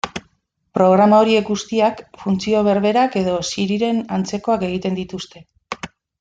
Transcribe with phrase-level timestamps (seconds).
[0.77, 5.45] Programa horiek guztiak funtzio berberak edo Siriren antzekoak egiten dituzte.